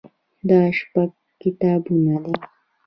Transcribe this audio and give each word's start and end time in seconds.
دا 0.49 0.59
شپږ 0.77 1.09
کتابونه 1.41 2.15
دي. 2.23 2.35